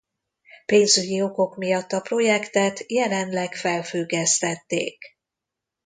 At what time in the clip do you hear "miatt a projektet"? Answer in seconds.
1.57-2.91